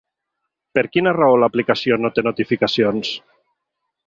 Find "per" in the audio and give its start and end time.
0.79-0.83